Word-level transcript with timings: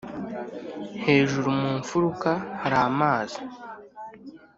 hejuru 1.05 1.47
mu 1.61 1.69
mfuruka 1.79 2.29
hari 2.61 2.77
amazi 2.89 3.39